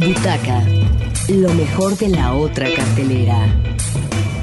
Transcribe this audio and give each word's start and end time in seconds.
Butaca 0.00 0.62
lo 1.28 1.52
mejor 1.52 1.94
de 1.98 2.08
la 2.08 2.32
otra 2.32 2.66
cartelera. 2.74 3.38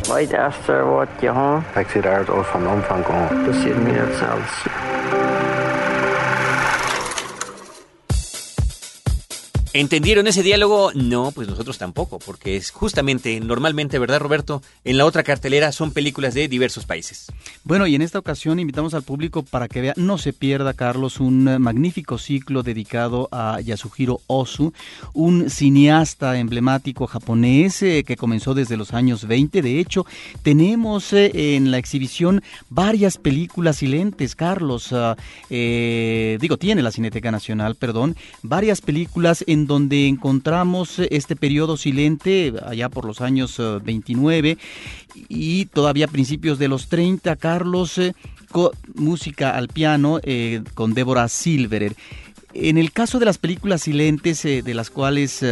Light 0.08 0.34
after 0.34 0.86
wat 0.86 1.08
je 1.20 1.30
ha. 1.30 1.64
Ik 1.76 1.88
zie 1.90 2.02
daar 2.02 2.20
het 2.20 2.30
van 2.48 2.68
omvang 2.68 3.04
komen. 3.04 3.46
Dat 3.46 3.56
zit 3.56 3.84
meer 3.84 4.08
zelfs. 4.20 4.66
¿Entendieron 9.74 10.28
ese 10.28 10.44
diálogo? 10.44 10.92
No, 10.96 11.32
pues 11.32 11.48
nosotros 11.48 11.78
tampoco, 11.78 12.20
porque 12.20 12.56
es 12.56 12.72
justamente, 12.72 13.40
normalmente, 13.40 14.00
¿verdad, 14.00 14.20
Roberto? 14.20 14.62
En 14.84 14.98
la 14.98 15.06
otra 15.06 15.24
cartelera 15.24 15.72
son 15.72 15.92
películas 15.92 16.34
de 16.34 16.48
diversos 16.48 16.86
países. 16.86 17.28
Bueno, 17.64 17.86
y 17.86 17.96
en 17.96 18.02
esta 18.02 18.18
ocasión 18.18 18.60
invitamos 18.60 18.94
al 18.94 19.04
público 19.04 19.44
para 19.44 19.68
que 19.68 19.82
vea, 19.82 19.94
no 19.98 20.18
se 20.18 20.34
pierda, 20.34 20.74
Carlos, 20.74 21.20
un 21.20 21.48
eh, 21.48 21.60
magnífico 21.60 22.18
ciclo 22.18 22.64
dedicado 22.64 23.28
a 23.32 23.60
Yasuhiro 23.62 24.22
Ozu, 24.28 24.74
un 25.14 25.50
cineasta 25.50 26.40
emblemático 26.40 27.06
japonés 27.06 27.84
eh, 27.84 28.04
que 28.06 28.16
comenzó 28.16 28.54
desde 28.54 28.78
los 28.78 28.94
años 28.94 29.28
20. 29.28 29.62
De 29.62 29.80
hecho, 29.80 30.06
tenemos 30.44 31.12
eh, 31.14 31.56
en 31.56 31.72
la 31.72 31.78
exhibición 31.78 32.42
varias 32.70 33.18
películas 33.18 33.78
silentes, 33.78 34.36
Carlos. 34.36 34.94
Ah, 34.94 35.16
digo, 35.50 36.58
tiene 36.58 36.82
la 36.82 36.92
Cineteca 36.92 37.32
Nacional, 37.32 37.76
perdón, 37.76 38.16
varias 38.42 38.82
películas 38.82 39.44
en 39.48 39.67
donde 39.68 40.08
encontramos 40.08 41.00
eh, 41.00 41.08
este 41.12 41.36
periodo 41.36 41.78
silente 41.78 42.54
allá 42.66 42.90
por 42.90 43.06
los 43.06 43.22
años 43.22 43.62
29 43.84 44.50
eh, 44.50 44.58
y 45.30 45.66
todavía 45.66 46.08
principios 46.08 46.58
de 46.58 46.68
los 46.68 46.88
30, 46.88 47.36
Carlos, 47.36 47.98
eh, 47.98 48.14
música 48.96 49.52
al 49.52 49.68
piano 49.68 50.20
con 50.74 50.94
Débora 50.94 51.28
Silverer. 51.28 51.96
En 52.54 52.78
el 52.78 52.92
caso 52.92 53.20
de 53.20 53.26
las 53.26 53.38
películas 53.38 53.82
silentes, 53.82 54.42
de 54.42 54.74
las 54.74 54.90
cuales 54.90 55.44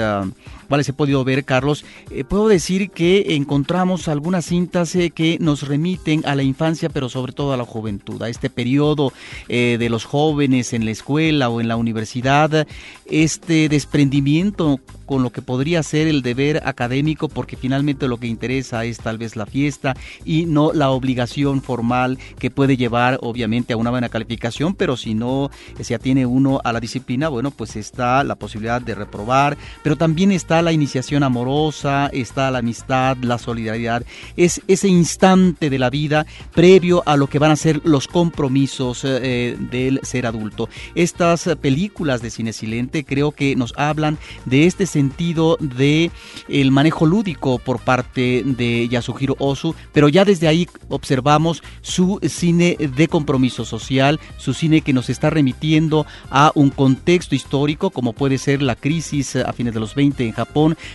cuales 0.65 0.89
he 0.89 0.93
podido 0.93 1.23
ver, 1.23 1.45
Carlos, 1.45 1.85
eh, 2.11 2.23
puedo 2.23 2.47
decir 2.47 2.89
que 2.89 3.35
encontramos 3.35 4.07
algunas 4.07 4.45
cintas 4.45 4.95
eh, 4.95 5.11
que 5.11 5.37
nos 5.39 5.67
remiten 5.67 6.23
a 6.25 6.35
la 6.35 6.43
infancia, 6.43 6.89
pero 6.89 7.09
sobre 7.09 7.33
todo 7.33 7.53
a 7.53 7.57
la 7.57 7.65
juventud, 7.65 8.21
a 8.21 8.29
este 8.29 8.49
periodo 8.49 9.13
eh, 9.47 9.77
de 9.79 9.89
los 9.89 10.05
jóvenes 10.05 10.73
en 10.73 10.85
la 10.85 10.91
escuela 10.91 11.49
o 11.49 11.61
en 11.61 11.67
la 11.67 11.75
universidad, 11.75 12.67
este 13.05 13.69
desprendimiento 13.69 14.79
con 15.05 15.21
lo 15.21 15.31
que 15.31 15.41
podría 15.41 15.83
ser 15.83 16.07
el 16.07 16.21
deber 16.21 16.63
académico, 16.65 17.29
porque 17.29 17.55
finalmente 17.55 18.07
lo 18.07 18.17
que 18.17 18.27
interesa 18.27 18.85
es 18.85 18.97
tal 18.97 19.17
vez 19.17 19.35
la 19.35 19.45
fiesta 19.45 19.95
y 20.23 20.45
no 20.45 20.73
la 20.73 20.89
obligación 20.89 21.61
formal 21.61 22.17
que 22.39 22.49
puede 22.49 22.75
llevar 22.75 23.19
obviamente 23.21 23.73
a 23.73 23.77
una 23.77 23.91
buena 23.91 24.09
calificación, 24.09 24.73
pero 24.73 24.97
si 24.97 25.13
no 25.13 25.51
se 25.79 25.95
atiene 25.95 26.25
uno 26.25 26.59
a 26.63 26.73
la 26.73 26.79
disciplina, 26.79 27.29
bueno, 27.29 27.51
pues 27.51 27.75
está 27.75 28.23
la 28.23 28.35
posibilidad 28.35 28.81
de 28.81 28.95
reprobar, 28.95 29.57
pero 29.83 29.95
también 29.95 30.31
está 30.31 30.54
la 30.61 30.71
iniciación 30.71 31.23
amorosa, 31.23 32.07
está 32.13 32.51
la 32.51 32.59
amistad, 32.59 33.17
la 33.21 33.37
solidaridad, 33.37 34.03
es 34.37 34.61
ese 34.67 34.87
instante 34.87 35.69
de 35.69 35.79
la 35.79 35.89
vida 35.89 36.25
previo 36.53 37.03
a 37.05 37.17
lo 37.17 37.27
que 37.27 37.39
van 37.39 37.51
a 37.51 37.55
ser 37.55 37.81
los 37.83 38.07
compromisos 38.07 39.03
eh, 39.03 39.57
del 39.71 39.99
ser 40.03 40.25
adulto. 40.25 40.69
Estas 40.95 41.49
películas 41.61 42.21
de 42.21 42.29
cine 42.29 42.53
silente 42.53 43.03
creo 43.03 43.31
que 43.31 43.55
nos 43.55 43.73
hablan 43.77 44.17
de 44.45 44.65
este 44.65 44.85
sentido 44.85 45.57
de 45.59 46.11
el 46.47 46.71
manejo 46.71 47.05
lúdico 47.05 47.59
por 47.59 47.79
parte 47.79 48.43
de 48.45 48.87
Yasuhiro 48.87 49.35
Ozu, 49.39 49.75
pero 49.91 50.09
ya 50.09 50.25
desde 50.25 50.47
ahí 50.47 50.67
observamos 50.89 51.63
su 51.81 52.19
cine 52.23 52.77
de 52.77 53.07
compromiso 53.07 53.65
social, 53.65 54.19
su 54.37 54.53
cine 54.53 54.81
que 54.81 54.93
nos 54.93 55.09
está 55.09 55.29
remitiendo 55.29 56.05
a 56.29 56.51
un 56.55 56.69
contexto 56.69 57.35
histórico 57.35 57.89
como 57.89 58.13
puede 58.13 58.37
ser 58.37 58.61
la 58.61 58.75
crisis 58.75 59.35
a 59.35 59.53
fines 59.53 59.73
de 59.73 59.79
los 59.79 59.95
20 59.95 60.25
en 60.25 60.31
Japón 60.31 60.44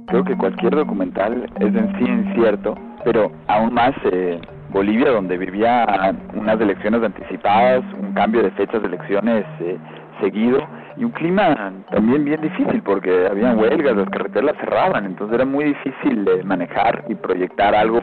Creo 0.09 0.25
que 0.25 0.37
cualquier 0.37 0.77
documental 0.77 1.51
es 1.59 1.75
en 1.75 1.93
sí 1.99 2.05
incierto 2.05 2.77
pero 3.05 3.31
aún 3.49 3.75
más 3.75 3.93
eh, 4.05 4.41
Bolivia, 4.71 5.11
donde 5.11 5.37
vivía 5.37 5.87
unas 6.35 6.61
elecciones 6.61 7.03
anticipadas, 7.03 7.85
un 8.01 8.12
cambio 8.12 8.43
de 8.43 8.51
fechas 8.53 8.83
de 8.83 8.89
elecciones 8.89 9.45
eh, 9.61 9.79
seguido, 10.21 10.67
y 10.97 11.05
un 11.05 11.11
clima 11.11 11.73
también 11.91 12.25
bien 12.25 12.41
difícil 12.41 12.83
porque 12.83 13.27
habían 13.29 13.59
huelgas, 13.59 13.97
las 13.97 14.09
carreteras 14.11 14.56
cerraban, 14.59 15.06
entonces 15.06 15.35
era 15.35 15.45
muy 15.45 15.65
difícil 15.65 16.27
eh, 16.29 16.43
manejar 16.45 17.05
y 17.09 17.15
proyectar 17.15 17.75
algo 17.75 18.01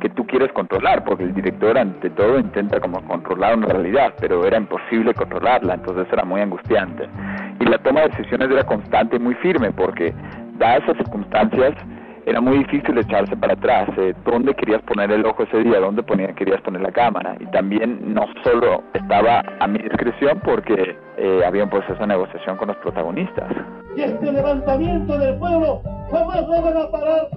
que 0.00 0.08
tú 0.10 0.26
quieres 0.26 0.50
controlar, 0.52 1.04
porque 1.04 1.24
el 1.24 1.34
director 1.34 1.76
ante 1.76 2.08
todo 2.10 2.38
intenta 2.38 2.80
como 2.80 3.02
controlar 3.02 3.56
una 3.56 3.66
realidad, 3.66 4.14
pero 4.18 4.46
era 4.46 4.56
imposible 4.56 5.12
controlarla, 5.12 5.74
entonces 5.74 6.06
era 6.10 6.24
muy 6.24 6.40
angustiante. 6.40 7.06
Y 7.60 7.64
la 7.66 7.78
toma 7.78 8.00
de 8.00 8.08
decisiones 8.08 8.50
era 8.50 8.64
constante 8.64 9.16
y 9.16 9.18
muy 9.18 9.34
firme, 9.34 9.70
porque 9.72 10.14
dadas 10.58 10.82
esas 10.84 10.96
circunstancias, 10.96 11.74
era 12.30 12.40
muy 12.40 12.58
difícil 12.58 12.96
echarse 12.96 13.36
para 13.36 13.54
atrás. 13.54 13.88
Eh, 13.98 14.14
¿Dónde 14.24 14.54
querías 14.54 14.80
poner 14.82 15.10
el 15.10 15.26
ojo 15.26 15.42
ese 15.42 15.58
día? 15.64 15.80
¿Dónde 15.80 16.04
querías 16.36 16.60
poner 16.62 16.80
la 16.80 16.92
cámara? 16.92 17.36
Y 17.40 17.46
también 17.46 18.14
no 18.14 18.26
solo 18.44 18.84
estaba 18.94 19.42
a 19.58 19.66
mi 19.66 19.80
discreción 19.80 20.40
porque 20.44 20.96
eh, 21.18 21.42
había 21.44 21.64
un 21.64 21.70
proceso 21.70 21.98
de 21.98 22.06
negociación 22.06 22.56
con 22.56 22.68
los 22.68 22.76
protagonistas. 22.78 23.50
Y 23.96 24.02
este 24.02 24.32
levantamiento 24.32 25.18
del 25.18 25.36
pueblo 25.38 25.82
jamás 26.12 26.46
lo 26.46 26.62
van 26.62 26.76
a 26.76 26.90
parar 26.90 27.28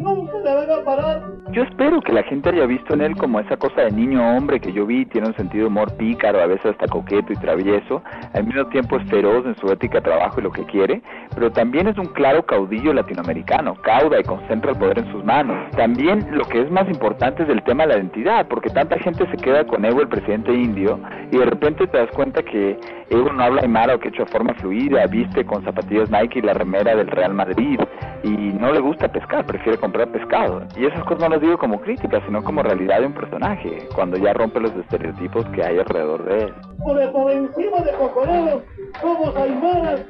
nunca 0.00 0.30
a 0.40 0.84
parar. 0.84 1.22
Yo 1.52 1.62
espero 1.62 2.00
que 2.00 2.12
la 2.12 2.22
gente 2.22 2.48
haya 2.48 2.66
visto 2.66 2.94
en 2.94 3.02
él 3.02 3.16
como 3.16 3.40
esa 3.40 3.56
cosa 3.56 3.82
de 3.82 3.90
niño 3.90 4.36
hombre 4.36 4.60
que 4.60 4.72
yo 4.72 4.86
vi, 4.86 5.04
tiene 5.06 5.28
un 5.28 5.36
sentido 5.36 5.68
humor 5.68 5.94
pícaro, 5.96 6.40
a 6.40 6.46
veces 6.46 6.66
hasta 6.66 6.86
coqueto 6.86 7.32
y 7.32 7.36
travieso, 7.36 8.02
al 8.32 8.44
mismo 8.44 8.66
tiempo 8.66 8.96
es 8.96 9.08
feroz 9.10 9.44
en 9.46 9.56
su 9.56 9.70
ética 9.70 10.00
trabajo 10.00 10.40
y 10.40 10.44
lo 10.44 10.52
que 10.52 10.64
quiere, 10.64 11.02
pero 11.34 11.50
también 11.50 11.88
es 11.88 11.98
un 11.98 12.06
claro 12.06 12.44
caudillo 12.44 12.92
latinoamericano, 12.92 13.74
cauda 13.82 14.20
y 14.20 14.24
concentra 14.24 14.72
el 14.72 14.78
poder 14.78 15.00
en 15.00 15.12
sus 15.12 15.24
manos. 15.24 15.70
También 15.72 16.26
lo 16.30 16.44
que 16.44 16.62
es 16.62 16.70
más 16.70 16.88
importante 16.88 17.42
es 17.42 17.48
el 17.48 17.62
tema 17.64 17.84
de 17.84 17.90
la 17.90 17.98
identidad, 17.98 18.46
porque 18.48 18.70
tanta 18.70 18.98
gente 18.98 19.26
se 19.30 19.36
queda 19.36 19.66
con 19.66 19.84
Evo, 19.84 20.00
el 20.00 20.08
presidente 20.08 20.52
indio, 20.52 20.98
y 21.30 21.38
de 21.38 21.44
repente 21.44 21.86
te 21.86 21.98
das 21.98 22.10
cuenta 22.12 22.42
que 22.42 22.78
Evo 23.10 23.32
no 23.32 23.42
habla 23.42 23.62
aymara 23.62 23.96
o 23.96 23.98
quechua 23.98 24.24
de 24.24 24.30
forma 24.30 24.54
fluida, 24.54 25.04
viste 25.06 25.44
con 25.44 25.64
zapatillas 25.64 26.10
Nike 26.10 26.38
y 26.38 26.42
la 26.42 26.54
remera 26.54 26.94
del 26.94 27.08
Real 27.08 27.34
Madrid, 27.34 27.80
y 28.22 28.28
no 28.28 28.72
le 28.72 28.80
gusta 28.80 29.08
pescar, 29.08 29.46
prefiere 29.46 29.78
comprar 29.78 30.08
pescado. 30.08 30.62
Y 30.76 30.86
esas 30.86 31.02
cosas 31.04 31.20
no 31.20 31.28
las 31.30 31.40
digo 31.40 31.58
como 31.58 31.80
crítica, 31.80 32.20
sino 32.26 32.42
como 32.42 32.62
realidad 32.62 33.00
de 33.00 33.06
un 33.06 33.14
personaje, 33.14 33.88
cuando 33.94 34.16
ya 34.16 34.32
rompe 34.32 34.60
los 34.60 34.74
estereotipos 34.74 35.44
que 35.50 35.64
hay 35.64 35.78
alrededor 35.78 36.24
de 36.24 36.44
él. 36.44 36.54
Por, 36.78 37.30
encima 37.30 37.78
de 37.80 37.92
cocoreros, 37.92 38.62
somos 39.00 39.36
aymaras, 39.36 40.06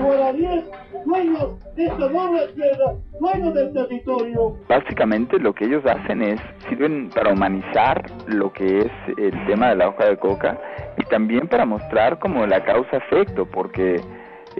guaraníes, 0.00 0.64
dueños 1.04 1.74
de 1.74 1.84
esta 1.86 2.06
enorme 2.06 2.40
tierra, 2.54 2.94
dueños 3.20 3.54
del 3.54 3.72
territorio. 3.72 4.56
Básicamente 4.68 5.38
lo 5.38 5.52
que 5.52 5.64
ellos 5.64 5.84
hacen 5.86 6.22
es, 6.22 6.40
sirven 6.68 7.10
para 7.10 7.32
humanizar 7.32 8.04
lo 8.26 8.52
que 8.52 8.78
es 8.78 8.92
el 9.16 9.46
tema 9.46 9.70
de 9.70 9.76
la 9.76 9.88
hoja 9.88 10.06
de 10.06 10.16
coca 10.16 10.58
y 10.96 11.04
también 11.04 11.48
para 11.48 11.64
mostrar 11.64 12.18
como 12.18 12.46
la 12.46 12.64
causa-efecto, 12.64 13.46
porque 13.46 14.00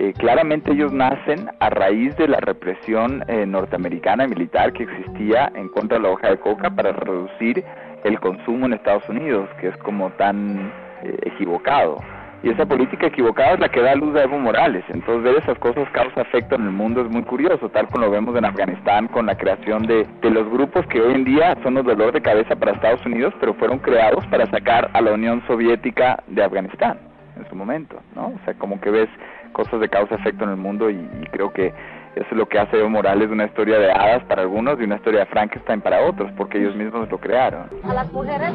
eh, 0.00 0.12
claramente 0.16 0.70
ellos 0.70 0.92
nacen 0.92 1.50
a 1.58 1.70
raíz 1.70 2.16
de 2.16 2.28
la 2.28 2.38
represión 2.38 3.24
eh, 3.26 3.44
norteamericana 3.44 4.28
militar 4.28 4.72
que 4.72 4.84
existía 4.84 5.50
en 5.56 5.68
contra 5.70 5.98
de 5.98 6.04
la 6.04 6.10
hoja 6.10 6.28
de 6.28 6.38
coca 6.38 6.70
para 6.70 6.92
reducir 6.92 7.64
el 8.04 8.20
consumo 8.20 8.66
en 8.66 8.74
Estados 8.74 9.08
Unidos, 9.08 9.48
que 9.60 9.66
es 9.66 9.76
como 9.78 10.10
tan 10.10 10.70
eh, 11.02 11.18
equivocado. 11.22 11.98
Y 12.44 12.50
esa 12.50 12.64
política 12.64 13.08
equivocada 13.08 13.54
es 13.54 13.58
la 13.58 13.68
que 13.70 13.80
da 13.80 13.96
luz 13.96 14.14
a 14.14 14.22
Evo 14.22 14.38
Morales. 14.38 14.84
Entonces 14.88 15.24
ver 15.24 15.42
esas 15.42 15.58
cosas 15.58 15.90
causa-efecto 15.90 16.54
en 16.54 16.62
el 16.62 16.70
mundo 16.70 17.00
es 17.00 17.10
muy 17.10 17.24
curioso, 17.24 17.68
tal 17.68 17.88
como 17.88 18.04
lo 18.04 18.12
vemos 18.12 18.36
en 18.36 18.44
Afganistán 18.44 19.08
con 19.08 19.26
la 19.26 19.36
creación 19.36 19.82
de, 19.82 20.06
de 20.22 20.30
los 20.30 20.48
grupos 20.48 20.86
que 20.86 21.00
hoy 21.00 21.14
en 21.14 21.24
día 21.24 21.56
son 21.64 21.74
los 21.74 21.84
dolor 21.84 22.12
de 22.12 22.22
cabeza 22.22 22.54
para 22.54 22.70
Estados 22.70 23.04
Unidos, 23.04 23.34
pero 23.40 23.52
fueron 23.54 23.80
creados 23.80 24.24
para 24.28 24.46
sacar 24.46 24.90
a 24.92 25.00
la 25.00 25.10
Unión 25.10 25.42
Soviética 25.48 26.22
de 26.28 26.44
Afganistán 26.44 27.00
en 27.38 27.48
su 27.48 27.54
momento, 27.54 27.96
¿no? 28.14 28.28
O 28.28 28.38
sea, 28.44 28.54
como 28.54 28.80
que 28.80 28.90
ves 28.90 29.08
cosas 29.52 29.80
de 29.80 29.88
causa-efecto 29.88 30.44
en 30.44 30.50
el 30.50 30.56
mundo 30.56 30.90
y, 30.90 30.94
y, 30.94 31.26
creo 31.30 31.52
que 31.52 31.72
eso 32.14 32.26
es 32.30 32.36
lo 32.36 32.46
que 32.46 32.58
hace 32.58 32.78
Evo 32.78 32.88
Morales 32.88 33.30
una 33.30 33.44
historia 33.44 33.78
de 33.78 33.92
hadas 33.92 34.24
para 34.24 34.42
algunos 34.42 34.80
y 34.80 34.84
una 34.84 34.96
historia 34.96 35.20
de 35.20 35.26
Frankenstein 35.26 35.80
para 35.80 36.04
otros, 36.04 36.30
porque 36.36 36.58
ellos 36.58 36.74
mismos 36.74 37.08
lo 37.10 37.18
crearon. 37.18 37.68
A 37.84 37.94
las 37.94 38.12
mujeres 38.12 38.52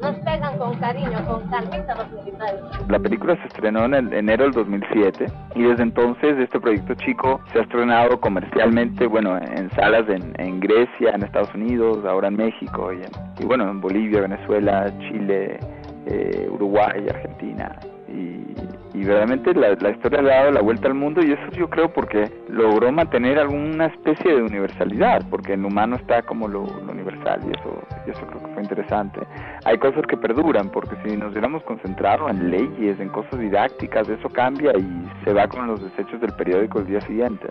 nos 0.00 0.16
pegan 0.16 0.58
con 0.58 0.74
cariño, 0.78 1.18
con 1.26 1.48
carnita 1.48 1.94
los 1.94 2.10
militares. 2.12 2.60
La 2.88 2.98
película 2.98 3.36
se 3.36 3.46
estrenó 3.46 3.84
en 3.86 3.94
el 3.94 4.12
enero 4.12 4.44
del 4.44 4.52
2007 4.52 5.26
y 5.54 5.62
desde 5.62 5.82
entonces 5.82 6.38
este 6.38 6.60
proyecto 6.60 6.94
chico 6.96 7.40
se 7.52 7.60
ha 7.60 7.62
estrenado 7.62 8.20
comercialmente, 8.20 9.06
bueno, 9.06 9.38
en 9.38 9.70
salas 9.70 10.08
en, 10.08 10.34
en 10.38 10.60
Grecia, 10.60 11.12
en 11.14 11.22
Estados 11.22 11.54
Unidos, 11.54 12.04
ahora 12.04 12.28
en 12.28 12.36
México 12.36 12.92
y, 12.92 12.96
en, 12.96 13.10
y 13.38 13.46
bueno, 13.46 13.70
en 13.70 13.80
Bolivia, 13.80 14.20
Venezuela, 14.20 14.92
Chile, 14.98 15.58
eh, 16.06 16.48
Uruguay, 16.50 17.06
Argentina 17.08 17.78
y, 18.08 18.54
y 18.98 19.04
verdaderamente 19.04 19.54
la, 19.54 19.90
historia 19.90 20.20
le 20.22 20.32
ha 20.32 20.38
dado 20.38 20.50
la 20.50 20.60
vuelta 20.60 20.88
al 20.88 20.94
mundo 20.94 21.20
y 21.24 21.30
eso 21.30 21.50
yo 21.52 21.70
creo 21.70 21.92
porque 21.92 22.28
logró 22.48 22.90
mantener 22.90 23.38
alguna 23.38 23.86
especie 23.86 24.34
de 24.34 24.42
universalidad, 24.42 25.22
porque 25.30 25.52
en 25.52 25.64
humano 25.64 25.94
está 25.94 26.22
como 26.22 26.48
lo, 26.48 26.62
universal 26.62 27.40
y 27.46 27.56
eso, 27.56 27.80
eso 28.08 28.26
creo 28.26 28.42
que 28.42 28.54
fue 28.54 28.62
interesante. 28.62 29.20
Hay 29.64 29.78
cosas 29.78 30.04
que 30.08 30.16
perduran, 30.16 30.70
porque 30.70 30.96
si 31.04 31.16
nos 31.16 31.30
hubiéramos 31.30 31.62
concentrado 31.62 32.28
en 32.28 32.50
leyes, 32.50 32.98
en 32.98 33.08
cosas 33.10 33.38
didácticas, 33.38 34.08
eso 34.08 34.28
cambia 34.30 34.72
y 34.76 35.08
se 35.24 35.32
va 35.32 35.46
con 35.46 35.68
los 35.68 35.80
desechos 35.80 36.20
del 36.20 36.32
periódico 36.32 36.80
el 36.80 36.86
día 36.86 37.00
siguiente. 37.02 37.46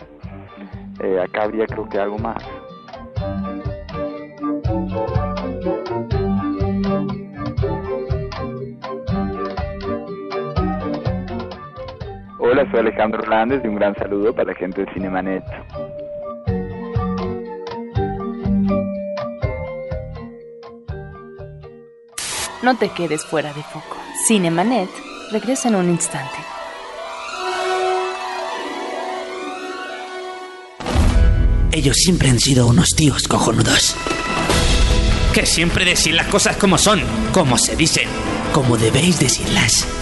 Eh, 1.01 1.21
acá 1.21 1.43
habría 1.43 1.65
creo 1.65 1.87
que 1.87 1.97
algo 1.97 2.17
más. 2.17 2.43
Hola, 12.49 12.65
soy 12.71 12.79
Alejandro 12.79 13.21
Hernández 13.21 13.61
y 13.65 13.67
un 13.67 13.75
gran 13.75 13.93
saludo 13.95 14.33
para 14.33 14.53
la 14.53 14.57
gente 14.57 14.85
de 14.85 14.93
Cinemanet. 14.93 15.43
No 22.63 22.77
te 22.77 22.87
quedes 22.87 23.25
fuera 23.25 23.51
de 23.51 23.61
foco. 23.63 23.97
Cinemanet 24.25 24.87
regresa 25.29 25.67
en 25.67 25.75
un 25.75 25.89
instante. 25.89 26.37
Ellos 31.73 31.97
siempre 31.97 32.29
han 32.29 32.39
sido 32.39 32.67
unos 32.67 32.91
tíos 32.95 33.27
cojonudos. 33.27 33.97
Que 35.33 35.45
siempre 35.45 35.83
decir 35.83 36.15
las 36.15 36.27
cosas 36.27 36.55
como 36.55 36.77
son, 36.77 37.01
como 37.33 37.57
se 37.57 37.75
dicen. 37.75 38.07
Como 38.53 38.77
debéis 38.77 39.19
decirlas. 39.19 39.96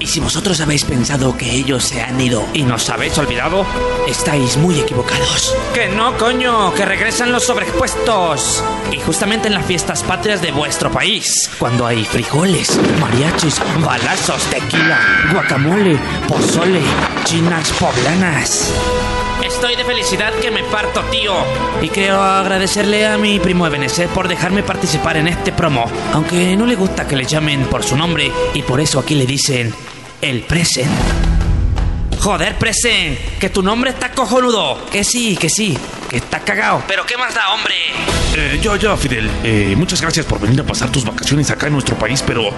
Y 0.00 0.06
si 0.06 0.18
vosotros 0.18 0.58
habéis 0.62 0.84
pensado 0.84 1.36
que 1.36 1.52
ellos 1.52 1.84
se 1.84 2.00
han 2.00 2.18
ido 2.18 2.46
y 2.54 2.62
nos 2.62 2.88
habéis 2.88 3.18
olvidado, 3.18 3.66
estáis 4.08 4.56
muy 4.56 4.80
equivocados. 4.80 5.54
Que 5.74 5.88
no, 5.88 6.16
coño, 6.16 6.72
que 6.72 6.86
regresan 6.86 7.30
los 7.32 7.44
sobreexpuestos. 7.44 8.64
Y 8.92 8.98
justamente 9.00 9.48
en 9.48 9.54
las 9.54 9.66
fiestas 9.66 10.02
patrias 10.02 10.40
de 10.40 10.52
vuestro 10.52 10.90
país. 10.90 11.50
Cuando 11.58 11.86
hay 11.86 12.06
frijoles, 12.06 12.80
mariachis, 12.98 13.60
balazos, 13.84 14.42
tequila, 14.44 14.98
guacamole, 15.32 15.98
pozole, 16.26 16.80
chinas 17.24 17.70
poblanas. 17.72 18.72
Estoy 19.44 19.76
de 19.76 19.84
felicidad 19.84 20.32
que 20.34 20.50
me 20.50 20.62
parto, 20.64 21.02
tío. 21.10 21.34
Y 21.82 21.88
quiero 21.88 22.22
agradecerle 22.22 23.06
a 23.06 23.18
mi 23.18 23.38
primo 23.38 23.66
Ebenezer 23.66 24.08
por 24.08 24.28
dejarme 24.28 24.62
participar 24.62 25.16
en 25.16 25.28
este 25.28 25.52
promo. 25.52 25.90
Aunque 26.14 26.56
no 26.56 26.66
le 26.66 26.74
gusta 26.74 27.06
que 27.06 27.16
le 27.16 27.24
llamen 27.24 27.64
por 27.64 27.82
su 27.82 27.96
nombre 27.96 28.30
y 28.54 28.62
por 28.62 28.80
eso 28.80 28.98
aquí 28.98 29.14
le 29.14 29.26
dicen 29.26 29.74
el 30.20 30.42
present. 30.42 30.90
Joder, 32.20 32.58
present, 32.58 33.18
que 33.38 33.48
tu 33.48 33.62
nombre 33.62 33.90
está 33.90 34.12
cojonudo. 34.12 34.86
Que 34.90 35.04
sí, 35.04 35.36
que 35.36 35.48
sí, 35.48 35.76
que 36.10 36.18
está 36.18 36.40
cagado. 36.40 36.82
Pero 36.86 37.06
¿qué 37.06 37.16
más 37.16 37.34
da, 37.34 37.54
hombre? 37.54 37.74
Eh, 38.36 38.60
yo, 38.62 38.76
yo, 38.76 38.94
Fidel, 38.96 39.30
eh, 39.42 39.74
muchas 39.76 40.02
gracias 40.02 40.26
por 40.26 40.38
venir 40.38 40.60
a 40.60 40.64
pasar 40.64 40.92
tus 40.92 41.04
vacaciones 41.04 41.50
acá 41.50 41.68
en 41.68 41.72
nuestro 41.72 41.96
país, 41.96 42.22
pero 42.26 42.50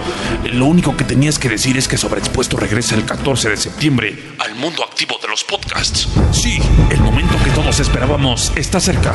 lo 0.43 0.65
único 0.65 0.97
que 0.97 1.05
tenías 1.05 1.39
que 1.39 1.47
decir 1.47 1.77
es 1.77 1.87
que 1.87 1.97
Sobreexpuesto 1.97 2.57
regresa 2.57 2.95
el 2.95 3.05
14 3.05 3.49
de 3.49 3.57
septiembre 3.57 4.35
al 4.39 4.53
mundo 4.55 4.83
activo 4.83 5.17
de 5.21 5.29
los 5.29 5.43
podcasts. 5.45 6.09
Sí, 6.33 6.59
el 6.89 6.99
momento 6.99 7.35
que 7.43 7.51
todos 7.51 7.79
esperábamos 7.79 8.51
está 8.55 8.81
cerca. 8.81 9.13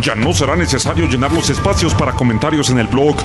Ya 0.00 0.14
no 0.14 0.32
será 0.32 0.56
necesario 0.56 1.06
llenar 1.06 1.32
los 1.32 1.50
espacios 1.50 1.94
para 1.94 2.12
comentarios 2.12 2.70
en 2.70 2.78
el 2.78 2.86
blog 2.86 3.16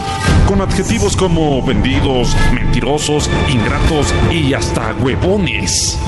con 0.48 0.62
adjetivos 0.62 1.16
como 1.16 1.62
vendidos, 1.66 2.36
mentirosos, 2.54 3.30
ingratos 3.50 4.14
y 4.32 4.54
hasta 4.54 4.94
huevones. 4.94 6.00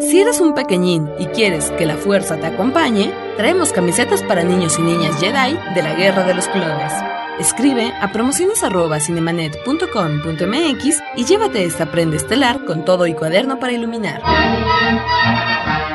Si 0.00 0.20
eres 0.20 0.40
un 0.40 0.54
pequeñín 0.54 1.08
y 1.18 1.26
quieres 1.26 1.70
que 1.78 1.86
la 1.86 1.96
fuerza 1.96 2.36
te 2.36 2.46
acompañe, 2.46 3.14
traemos 3.38 3.72
camisetas 3.72 4.22
para 4.22 4.42
niños 4.42 4.78
y 4.78 4.82
niñas 4.82 5.18
Jedi 5.18 5.58
de 5.74 5.82
la 5.82 5.94
Guerra 5.94 6.24
de 6.24 6.34
los 6.34 6.48
Clones. 6.48 6.92
Escribe 7.38 7.92
a 8.00 8.10
promociones.cinemanet.com.mx 8.12 11.02
y 11.16 11.24
llévate 11.24 11.64
esta 11.64 11.90
prenda 11.90 12.16
estelar 12.16 12.64
con 12.64 12.84
todo 12.84 13.06
y 13.06 13.14
cuaderno 13.14 13.58
para 13.58 13.72
iluminar. 13.72 14.22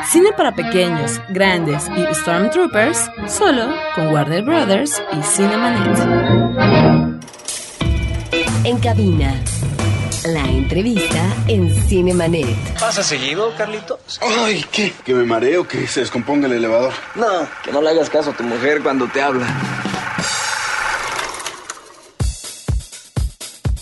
Cine 0.10 0.32
para 0.36 0.56
pequeños, 0.56 1.22
grandes 1.30 1.88
y 1.96 2.06
Stormtroopers, 2.16 3.12
solo 3.28 3.68
con 3.94 4.08
Warner 4.08 4.44
Brothers 4.44 5.02
y 5.12 5.22
Cinemanet. 5.24 6.00
En 8.64 8.80
cabina. 8.80 9.36
La 10.26 10.44
entrevista 10.44 11.24
en 11.48 11.70
Cinemanet. 11.70 12.58
¿Pasa 12.80 13.04
seguido, 13.04 13.54
Carlitos? 13.56 14.20
Ay, 14.22 14.66
¿qué? 14.72 14.92
¿Que 15.06 15.14
me 15.14 15.24
mareo? 15.24 15.68
¿Que 15.68 15.88
se 15.88 16.00
descomponga 16.02 16.48
el 16.48 16.54
elevador? 16.54 16.92
No, 17.16 17.48
que 17.64 17.72
no 17.72 17.82
le 17.82 17.92
hagas 17.92 18.10
caso 18.10 18.32
a 18.32 18.34
tu 18.34 18.44
mujer 18.44 18.82
cuando 18.82 19.08
te 19.08 19.22
habla. 19.22 19.46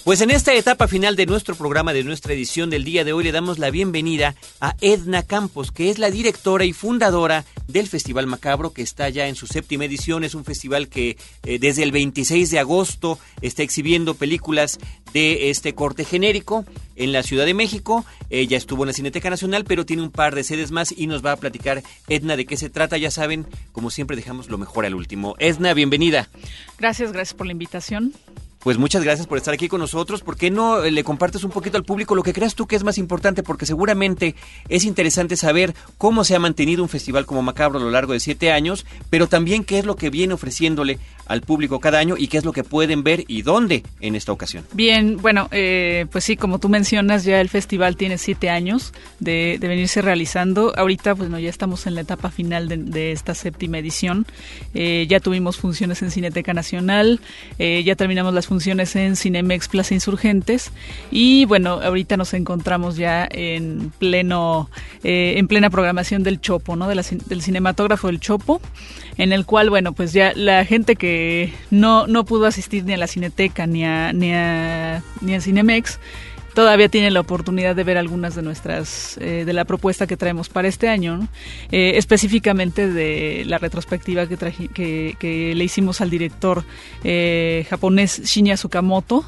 Pues 0.06 0.22
en 0.22 0.30
esta 0.30 0.54
etapa 0.54 0.88
final 0.88 1.16
de 1.16 1.26
nuestro 1.26 1.56
programa, 1.56 1.92
de 1.92 2.04
nuestra 2.04 2.32
edición 2.32 2.70
del 2.70 2.84
día 2.84 3.04
de 3.04 3.12
hoy, 3.12 3.24
le 3.24 3.32
damos 3.32 3.58
la 3.58 3.72
bienvenida 3.72 4.36
a 4.62 4.76
Edna 4.80 5.24
Campos, 5.24 5.72
que 5.72 5.90
es 5.90 5.98
la 5.98 6.12
directora 6.12 6.64
y 6.64 6.74
fundadora 6.74 7.44
del 7.68 7.88
Festival 7.88 8.28
Macabro, 8.28 8.72
que 8.72 8.84
está 8.84 9.10
ya 9.10 9.28
en 9.28 9.34
su 9.34 9.48
séptima 9.48 9.86
edición. 9.86 10.24
Es 10.24 10.36
un 10.36 10.46
festival 10.46 10.90
que 10.90 11.18
eh, 11.42 11.58
desde 11.58 11.82
el 11.82 11.92
26 11.92 12.52
de 12.52 12.60
agosto 12.60 13.18
está 13.42 13.64
exhibiendo 13.64 14.14
películas 14.14 14.78
de 15.12 15.50
este 15.50 15.74
corte 15.74 16.06
genérico 16.06 16.66
en 16.96 17.12
la 17.12 17.24
Ciudad 17.24 17.48
de 17.48 17.56
México. 17.56 18.06
Ella 18.30 18.58
estuvo 18.58 18.84
en 18.84 18.90
la 18.90 18.94
Cineteca 18.94 19.32
Nacional, 19.32 19.66
pero 19.66 19.88
tiene 19.88 20.04
un 20.04 20.12
par 20.12 20.36
de 20.36 20.44
sedes 20.44 20.70
más 20.70 20.94
y 20.96 21.08
nos 21.08 21.26
va 21.26 21.32
a 21.32 21.38
platicar 21.38 21.82
Edna 22.10 22.38
de 22.38 22.46
qué 22.46 22.58
se 22.58 22.70
trata. 22.70 23.00
Ya 23.00 23.10
saben, 23.10 23.48
como 23.72 23.90
siempre 23.90 24.16
dejamos 24.16 24.52
lo 24.52 24.60
mejor 24.60 24.86
al 24.86 24.94
último. 24.94 25.34
Edna, 25.40 25.74
bienvenida. 25.74 26.30
Gracias, 26.78 27.12
gracias 27.12 27.34
por 27.34 27.48
la 27.48 27.54
invitación. 27.54 28.14
Pues 28.66 28.80
muchas 28.80 29.04
gracias 29.04 29.28
por 29.28 29.38
estar 29.38 29.54
aquí 29.54 29.68
con 29.68 29.80
nosotros. 29.80 30.24
¿Por 30.24 30.38
qué 30.38 30.50
no 30.50 30.82
le 30.82 31.04
compartes 31.04 31.44
un 31.44 31.52
poquito 31.52 31.78
al 31.78 31.84
público 31.84 32.16
lo 32.16 32.24
que 32.24 32.34
creas 32.34 32.56
tú 32.56 32.66
que 32.66 32.76
es 32.76 32.84
más 32.84 32.98
importante? 32.98 33.44
Porque 33.44 33.68
seguramente 33.68 34.34
es 34.70 34.86
interesante 34.86 35.38
saber 35.38 35.76
cómo 36.00 36.24
se 36.24 36.36
ha 36.36 36.40
mantenido 36.40 36.82
un 36.82 36.90
festival 36.90 37.28
como 37.28 37.44
Macabro 37.44 37.78
a 37.78 37.84
lo 37.84 37.92
largo 37.92 38.14
de 38.14 38.20
siete 38.20 38.52
años, 38.52 38.88
pero 39.12 39.28
también 39.28 39.66
qué 39.66 39.78
es 39.78 39.86
lo 39.86 39.96
que 39.96 40.10
viene 40.10 40.34
ofreciéndole 40.34 40.98
al 41.28 41.42
público 41.42 41.80
cada 41.80 42.00
año 42.00 42.16
y 42.18 42.28
qué 42.28 42.40
es 42.40 42.46
lo 42.46 42.54
que 42.54 42.64
pueden 42.64 43.04
ver 43.04 43.24
y 43.28 43.44
dónde 43.44 43.84
en 44.00 44.16
esta 44.16 44.32
ocasión. 44.32 44.66
Bien, 44.74 45.18
bueno, 45.18 45.48
eh, 45.52 46.08
pues 46.12 46.24
sí, 46.24 46.36
como 46.36 46.58
tú 46.58 46.68
mencionas, 46.68 47.24
ya 47.24 47.42
el 47.42 47.50
festival 47.50 47.98
tiene 47.98 48.18
siete 48.18 48.50
años 48.50 48.94
de, 49.20 49.58
de 49.60 49.68
venirse 49.68 50.02
realizando. 50.02 50.74
Ahorita, 50.76 51.14
pues 51.14 51.30
no, 51.30 51.38
ya 51.38 51.52
estamos 51.52 51.86
en 51.86 51.94
la 51.94 52.02
etapa 52.02 52.32
final 52.32 52.68
de, 52.68 52.78
de 52.78 53.12
esta 53.12 53.36
séptima 53.36 53.78
edición. 53.78 54.26
Eh, 54.74 55.06
ya 55.08 55.20
tuvimos 55.20 55.58
funciones 55.58 56.02
en 56.02 56.10
Cineteca 56.10 56.56
Nacional, 56.56 57.20
eh, 57.60 57.84
ya 57.84 57.96
terminamos 57.96 58.34
las 58.34 58.46
funciones 58.46 58.55
en 58.96 59.16
Cinemex 59.16 59.68
Plaza 59.68 59.94
Insurgentes 59.94 60.72
y 61.12 61.46
bueno, 61.46 61.82
ahorita 61.82 62.18
nos 62.18 62.34
encontramos 62.34 62.96
ya 62.98 63.28
en 63.30 63.92
pleno, 64.00 64.70
en 65.04 65.48
plena 65.48 65.70
programación 65.70 66.24
del 66.24 66.42
Chopo, 66.42 66.76
¿no? 66.76 66.88
Del 66.88 67.42
cinematógrafo 67.42 68.08
del 68.08 68.20
Chopo 68.20 68.62
en 69.18 69.34
el 69.34 69.46
cual, 69.46 69.70
bueno, 69.70 69.94
pues 69.94 70.14
ya 70.14 70.34
la 70.36 70.66
gente 70.66 70.96
que 70.96 71.54
no, 71.72 72.08
no 72.08 72.26
pudo 72.26 72.46
asistir 72.46 72.84
ni 72.86 72.94
a 72.94 72.98
la 72.98 73.08
Cineteca 73.08 73.66
ni 73.68 73.86
a, 73.86 74.14
ni 74.14 74.34
a, 74.34 75.04
ni 75.22 75.36
a 75.36 75.42
Cinemex, 75.42 76.00
todavía 76.56 76.90
tiene 76.90 77.12
la 77.12 77.20
oportunidad 77.20 77.76
de 77.76 77.84
ver 77.84 77.98
algunas 77.98 78.34
de 78.34 78.42
nuestras, 78.42 79.18
eh, 79.20 79.44
de 79.46 79.54
la 79.54 79.66
propuesta 79.66 80.08
que 80.08 80.18
traemos 80.18 80.50
para 80.50 80.68
este 80.68 80.88
año, 80.88 81.28
eh, 81.72 81.94
específicamente 81.98 82.90
de 82.90 83.44
la 83.46 83.60
retrospectiva 83.60 84.26
que, 84.26 84.38
traje, 84.38 84.70
que, 84.70 85.54
le 85.56 85.64
hicimos 85.64 86.02
al 86.02 86.10
director 86.10 86.64
eh, 87.04 87.68
japonés 87.70 88.22
Shinya 88.24 88.56
Tsukamoto, 88.56 89.26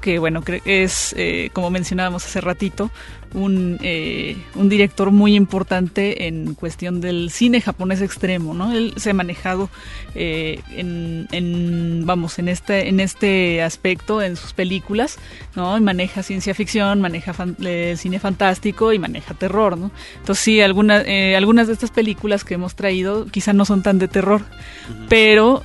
que 0.00 0.18
bueno, 0.18 0.42
es, 0.64 1.14
eh, 1.18 1.50
como 1.52 1.70
mencionábamos 1.70 2.24
hace 2.24 2.40
ratito, 2.40 2.90
un, 3.36 3.78
eh, 3.82 4.36
un, 4.54 4.70
director 4.70 5.10
muy 5.10 5.36
importante 5.36 6.26
en 6.26 6.54
cuestión 6.54 7.02
del 7.02 7.30
cine 7.30 7.60
japonés 7.60 8.00
extremo, 8.00 8.54
¿no? 8.54 8.72
Él 8.72 8.94
se 8.96 9.10
ha 9.10 9.14
manejado 9.14 9.68
eh, 10.14 10.60
en, 10.74 11.28
en, 11.32 12.06
vamos, 12.06 12.38
en 12.38 12.48
este, 12.48 12.88
en 12.88 12.98
este 12.98 13.62
aspecto 13.62 14.22
en 14.22 14.36
sus 14.36 14.54
películas, 14.54 15.18
¿no? 15.54 15.78
Maneja 15.80 16.22
ciencia 16.22 16.54
ficción, 16.54 17.02
maneja 17.02 17.34
fan, 17.34 17.56
eh, 17.62 17.94
cine 17.98 18.18
fantástico 18.18 18.94
y 18.94 18.98
maneja 18.98 19.34
terror, 19.34 19.76
¿no? 19.76 19.90
Entonces 20.18 20.42
sí, 20.42 20.62
algunas, 20.62 21.04
algunas 21.36 21.66
de 21.66 21.74
estas 21.74 21.90
películas 21.90 22.42
que 22.42 22.54
hemos 22.54 22.74
traído 22.74 23.26
quizá 23.26 23.52
no 23.52 23.66
son 23.66 23.82
tan 23.82 23.98
de 23.98 24.08
terror, 24.08 24.40
uh 24.40 24.92
-huh. 24.92 25.06
pero 25.10 25.62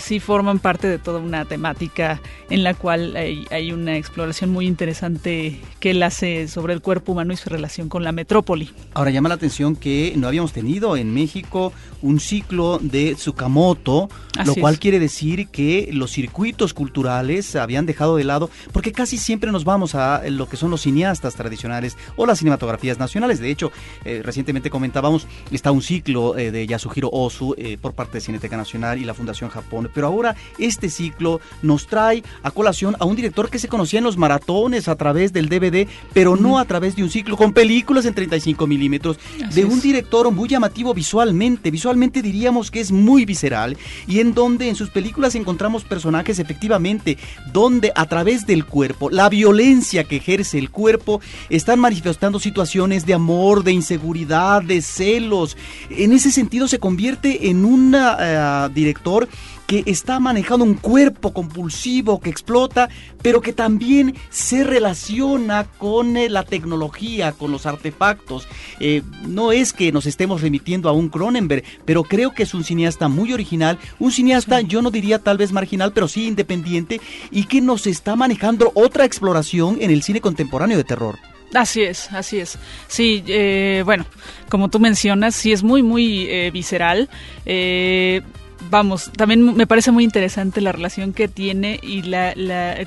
sí 0.00 0.18
forman 0.18 0.58
parte 0.58 0.88
de 0.88 0.98
toda 0.98 1.20
una 1.20 1.44
temática 1.44 2.20
en 2.50 2.64
la 2.64 2.74
cual 2.74 3.16
hay, 3.16 3.46
hay 3.50 3.72
una 3.72 3.96
exploración 3.96 4.50
muy 4.50 4.66
interesante 4.66 5.60
que 5.80 5.92
él 5.92 6.02
hace 6.02 6.48
sobre 6.48 6.74
el 6.74 6.80
cuerpo 6.80 7.03
humano 7.12 7.32
y 7.32 7.36
su 7.36 7.50
relación 7.50 7.88
con 7.88 8.04
la 8.04 8.12
metrópoli. 8.12 8.70
Ahora 8.94 9.10
llama 9.10 9.28
la 9.28 9.36
atención 9.36 9.76
que 9.76 10.14
no 10.16 10.28
habíamos 10.28 10.52
tenido 10.52 10.96
en 10.96 11.12
México 11.12 11.72
un 12.02 12.20
ciclo 12.20 12.78
de 12.80 13.14
Tsukamoto, 13.14 14.08
Así 14.36 14.48
lo 14.48 14.54
cual 14.56 14.74
es. 14.74 14.80
quiere 14.80 14.98
decir 14.98 15.48
que 15.48 15.88
los 15.92 16.10
circuitos 16.10 16.74
culturales 16.74 17.56
habían 17.56 17.86
dejado 17.86 18.16
de 18.16 18.24
lado, 18.24 18.50
porque 18.72 18.92
casi 18.92 19.16
siempre 19.16 19.50
nos 19.50 19.64
vamos 19.64 19.94
a 19.94 20.22
lo 20.28 20.48
que 20.48 20.56
son 20.56 20.70
los 20.70 20.82
cineastas 20.82 21.34
tradicionales 21.34 21.96
o 22.16 22.26
las 22.26 22.38
cinematografías 22.38 22.98
nacionales. 22.98 23.40
De 23.40 23.50
hecho, 23.50 23.72
eh, 24.04 24.20
recientemente 24.22 24.70
comentábamos, 24.70 25.26
está 25.50 25.70
un 25.72 25.82
ciclo 25.82 26.36
eh, 26.36 26.50
de 26.50 26.66
Yasuhiro 26.66 27.08
Ozu 27.10 27.54
eh, 27.56 27.78
por 27.80 27.94
parte 27.94 28.18
de 28.18 28.20
Cineteca 28.20 28.56
Nacional 28.56 28.98
y 28.98 29.04
la 29.04 29.14
Fundación 29.14 29.50
Japón, 29.50 29.90
pero 29.94 30.06
ahora 30.06 30.36
este 30.58 30.90
ciclo 30.90 31.40
nos 31.62 31.86
trae 31.86 32.22
a 32.42 32.50
colación 32.50 32.96
a 32.98 33.04
un 33.04 33.16
director 33.16 33.50
que 33.50 33.58
se 33.58 33.68
conocía 33.68 33.98
en 33.98 34.04
los 34.04 34.16
maratones 34.16 34.88
a 34.88 34.96
través 34.96 35.32
del 35.32 35.48
DVD, 35.48 35.88
pero 36.12 36.36
no 36.36 36.58
a 36.58 36.64
través 36.64 36.93
de 36.96 37.02
un 37.02 37.10
ciclo 37.10 37.36
con 37.36 37.52
películas 37.52 38.06
en 38.06 38.14
35 38.14 38.66
milímetros, 38.66 39.18
de 39.52 39.64
un 39.64 39.80
director 39.80 40.30
muy 40.30 40.48
llamativo 40.48 40.94
visualmente, 40.94 41.70
visualmente 41.70 42.22
diríamos 42.22 42.70
que 42.70 42.80
es 42.80 42.92
muy 42.92 43.24
visceral 43.24 43.76
y 44.06 44.20
en 44.20 44.34
donde 44.34 44.68
en 44.68 44.76
sus 44.76 44.90
películas 44.90 45.34
encontramos 45.34 45.84
personajes 45.84 46.38
efectivamente 46.38 47.18
donde 47.52 47.92
a 47.94 48.06
través 48.06 48.46
del 48.46 48.64
cuerpo, 48.64 49.10
la 49.10 49.28
violencia 49.28 50.04
que 50.04 50.16
ejerce 50.16 50.58
el 50.58 50.70
cuerpo, 50.70 51.20
están 51.48 51.80
manifestando 51.80 52.38
situaciones 52.38 53.06
de 53.06 53.14
amor, 53.14 53.64
de 53.64 53.72
inseguridad, 53.72 54.62
de 54.62 54.82
celos. 54.82 55.56
En 55.90 56.12
ese 56.12 56.30
sentido 56.30 56.68
se 56.68 56.78
convierte 56.78 57.48
en 57.48 57.64
un 57.64 57.94
uh, 57.94 58.68
director 58.72 59.28
que 59.66 59.82
está 59.86 60.20
manejando 60.20 60.64
un 60.64 60.74
cuerpo 60.74 61.32
compulsivo 61.32 62.20
que 62.20 62.30
explota, 62.30 62.88
pero 63.22 63.40
que 63.40 63.52
también 63.52 64.14
se 64.30 64.64
relaciona 64.64 65.64
con 65.78 66.16
eh, 66.16 66.28
la 66.28 66.42
tecnología, 66.42 67.32
con 67.32 67.50
los 67.50 67.66
artefactos. 67.66 68.46
Eh, 68.80 69.02
no 69.26 69.52
es 69.52 69.72
que 69.72 69.92
nos 69.92 70.06
estemos 70.06 70.42
remitiendo 70.42 70.88
a 70.88 70.92
un 70.92 71.08
Cronenberg, 71.08 71.64
pero 71.84 72.02
creo 72.02 72.32
que 72.32 72.42
es 72.42 72.54
un 72.54 72.64
cineasta 72.64 73.08
muy 73.08 73.32
original, 73.32 73.78
un 73.98 74.12
cineasta, 74.12 74.60
yo 74.60 74.82
no 74.82 74.90
diría 74.90 75.18
tal 75.18 75.38
vez 75.38 75.52
marginal, 75.52 75.92
pero 75.92 76.08
sí 76.08 76.26
independiente, 76.26 77.00
y 77.30 77.44
que 77.44 77.60
nos 77.60 77.86
está 77.86 78.16
manejando 78.16 78.72
otra 78.74 79.04
exploración 79.04 79.78
en 79.80 79.90
el 79.90 80.02
cine 80.02 80.20
contemporáneo 80.20 80.76
de 80.76 80.84
terror. 80.84 81.18
Así 81.54 81.82
es, 81.82 82.10
así 82.12 82.40
es. 82.40 82.58
Sí, 82.88 83.22
eh, 83.28 83.82
bueno, 83.84 84.06
como 84.48 84.68
tú 84.70 84.80
mencionas, 84.80 85.36
sí 85.36 85.52
es 85.52 85.62
muy, 85.62 85.84
muy 85.84 86.50
visceral. 86.50 87.08
Eh, 87.46 88.22
vamos, 88.70 89.10
también 89.16 89.54
me 89.54 89.66
parece 89.66 89.90
muy 89.90 90.04
interesante 90.04 90.60
la 90.60 90.72
relación 90.72 91.12
que 91.12 91.28
tiene 91.28 91.78
y 91.82 92.02
la, 92.02 92.34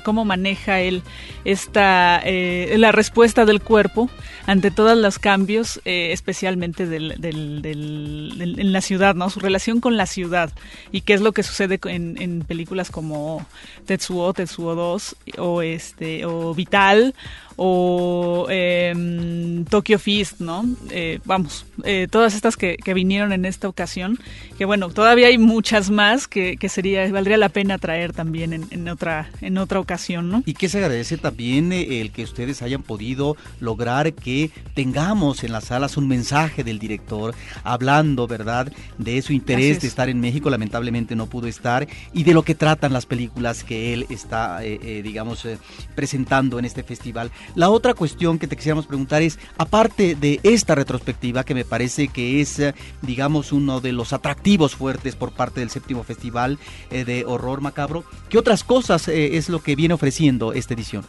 cómo 0.04 0.24
maneja 0.24 0.80
él 0.80 1.02
esta 1.44 2.20
eh, 2.24 2.74
la 2.78 2.92
respuesta 2.92 3.44
del 3.44 3.60
cuerpo 3.60 4.10
ante 4.46 4.70
todos 4.70 4.96
los 4.96 5.18
cambios, 5.18 5.80
eh, 5.84 6.12
especialmente 6.12 6.86
del, 6.86 7.20
del, 7.20 7.62
del, 7.62 8.56
en 8.58 8.72
la 8.72 8.80
ciudad, 8.80 9.14
¿no? 9.14 9.30
Su 9.30 9.40
relación 9.40 9.80
con 9.80 9.96
la 9.96 10.06
ciudad 10.06 10.50
y 10.92 11.02
qué 11.02 11.14
es 11.14 11.20
lo 11.20 11.32
que 11.32 11.42
sucede 11.42 11.78
en, 11.84 12.20
en 12.20 12.42
películas 12.42 12.90
como 12.90 13.46
Tetsuo, 13.86 14.32
Tetsuo 14.32 14.74
2 14.74 15.16
o 15.38 15.62
este 15.62 16.24
o 16.24 16.54
Vital 16.54 17.14
o 17.60 18.46
eh, 18.50 19.64
Tokyo 19.68 19.98
Fist, 19.98 20.40
¿no? 20.40 20.64
Eh, 20.90 21.18
vamos, 21.24 21.66
eh, 21.82 22.06
todas 22.08 22.34
estas 22.34 22.56
que, 22.56 22.76
que, 22.76 22.94
vinieron 22.94 23.32
en 23.32 23.44
esta 23.44 23.68
ocasión, 23.68 24.16
que 24.56 24.64
bueno, 24.64 24.90
todavía 24.90 25.26
hay 25.26 25.38
muchas 25.38 25.90
más 25.90 26.28
que, 26.28 26.56
que 26.56 26.68
sería, 26.68 27.10
valdría 27.10 27.36
la 27.36 27.48
pena 27.48 27.78
traer 27.78 28.12
también 28.12 28.52
en, 28.52 28.66
en, 28.70 28.88
otra, 28.88 29.30
en 29.40 29.58
otra 29.58 29.80
ocasión, 29.80 30.30
¿no? 30.30 30.44
Y 30.46 30.54
que 30.54 30.68
se 30.68 30.78
agradece 30.78 31.16
también 31.16 31.72
eh, 31.72 32.00
el 32.00 32.12
que 32.12 32.22
ustedes 32.22 32.62
hayan 32.62 32.84
podido 32.84 33.36
lograr 33.58 34.12
que 34.12 34.52
tengamos 34.74 35.42
en 35.42 35.50
las 35.50 35.64
salas 35.64 35.96
un 35.96 36.06
mensaje 36.06 36.62
del 36.62 36.78
director 36.78 37.34
hablando, 37.64 38.28
¿verdad?, 38.28 38.72
de 38.98 39.20
su 39.20 39.32
interés 39.32 39.80
de 39.80 39.88
estar 39.88 40.08
en 40.08 40.20
México, 40.20 40.48
lamentablemente 40.48 41.16
no 41.16 41.26
pudo 41.26 41.48
estar, 41.48 41.88
y 42.12 42.22
de 42.22 42.34
lo 42.34 42.44
que 42.44 42.54
tratan 42.54 42.92
las 42.92 43.06
películas 43.06 43.64
que 43.64 43.92
él 43.92 44.06
está, 44.10 44.60
digamos, 44.60 45.46
presentando 45.96 46.60
en 46.60 46.64
este 46.64 46.84
festival. 46.84 47.32
La 47.54 47.70
otra 47.70 47.94
cuestión 47.94 48.38
que 48.38 48.46
te 48.46 48.56
quisiéramos 48.56 48.86
preguntar 48.86 49.22
es, 49.22 49.38
aparte 49.56 50.14
de 50.14 50.40
esta 50.42 50.74
retrospectiva, 50.74 51.44
que 51.44 51.54
me 51.54 51.64
parece 51.64 52.08
que 52.08 52.40
es, 52.40 52.60
digamos, 53.02 53.52
uno 53.52 53.80
de 53.80 53.92
los 53.92 54.12
atractivos 54.12 54.74
fuertes 54.74 55.16
por 55.16 55.32
parte 55.32 55.60
del 55.60 55.70
séptimo 55.70 56.04
festival 56.04 56.58
eh, 56.90 57.04
de 57.04 57.24
horror 57.24 57.60
macabro, 57.60 58.04
¿qué 58.28 58.38
otras 58.38 58.64
cosas 58.64 59.08
eh, 59.08 59.36
es 59.36 59.48
lo 59.48 59.60
que 59.60 59.76
viene 59.76 59.94
ofreciendo 59.94 60.52
esta 60.52 60.74
edición? 60.74 61.04